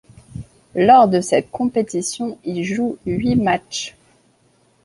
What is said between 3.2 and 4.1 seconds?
matchs.